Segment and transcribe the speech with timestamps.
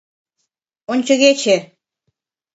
[0.91, 1.57] —Ончыгече.